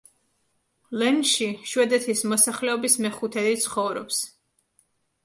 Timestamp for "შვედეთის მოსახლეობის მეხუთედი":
1.71-3.53